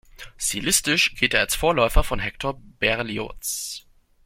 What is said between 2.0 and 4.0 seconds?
von Hector Berlioz.